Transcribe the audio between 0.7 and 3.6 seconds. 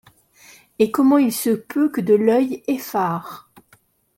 Et comment il se peut que de l’oeil effare